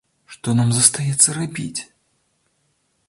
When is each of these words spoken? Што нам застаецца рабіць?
Што 0.35 0.53
нам 0.59 0.71
застаецца 0.77 1.35
рабіць? 1.39 1.81